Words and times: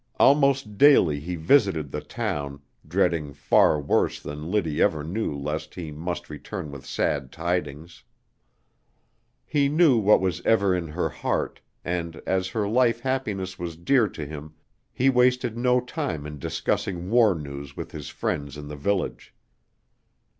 Almost 0.19 0.79
daily 0.79 1.19
he 1.19 1.35
visited 1.35 1.91
the 1.91 2.01
town, 2.01 2.59
dreading 2.87 3.33
far 3.33 3.79
worse 3.79 4.19
than 4.19 4.49
Liddy 4.49 4.81
ever 4.81 5.03
knew 5.03 5.31
lest 5.37 5.75
he 5.75 5.91
must 5.91 6.27
return 6.27 6.71
with 6.71 6.87
sad 6.87 7.31
tidings. 7.31 8.03
He 9.45 9.69
knew 9.69 9.99
what 9.99 10.19
was 10.19 10.41
ever 10.43 10.73
in 10.73 10.87
her 10.87 11.09
heart, 11.09 11.61
and 11.85 12.15
as 12.25 12.47
her 12.47 12.67
life 12.67 13.01
happiness 13.01 13.59
was 13.59 13.77
dear 13.77 14.07
to 14.07 14.25
him, 14.25 14.55
he 14.91 15.11
wasted 15.11 15.55
no 15.55 15.79
time 15.79 16.25
in 16.25 16.39
discussing 16.39 17.11
war 17.11 17.35
news 17.35 17.77
with 17.77 17.91
his 17.91 18.09
friends 18.09 18.57
in 18.57 18.69
the 18.69 18.75
village. 18.75 19.35